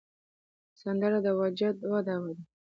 سندره 0.81 1.19
د 1.25 1.27
وجد 1.39 1.75
وده 1.91 2.15
ده 2.25 2.35